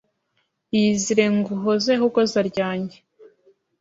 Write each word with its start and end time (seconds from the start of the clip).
Iyizire 0.75 1.23
nguhoze 1.35 1.91
hogoza 2.01 2.39
ryanjye 2.49 2.97